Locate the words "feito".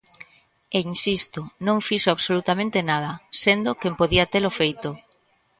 4.59-4.89